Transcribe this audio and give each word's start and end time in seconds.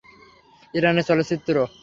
ইরানের 0.73 1.05
চলচ্চিত্র 1.05 1.55